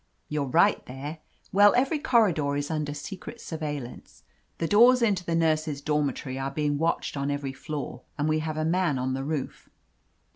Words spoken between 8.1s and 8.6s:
and we have